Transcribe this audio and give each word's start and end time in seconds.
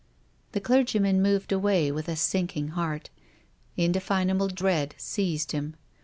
The 0.53 0.59
clergyman 0.59 1.21
moved 1.21 1.51
away 1.51 1.91
with 1.91 2.09
a 2.09 2.15
sinking 2.15 2.69
heart. 2.69 3.11
Indefinable 3.77 4.47
dread 4.47 4.95
seized 4.97 5.51
him. 5.51 5.75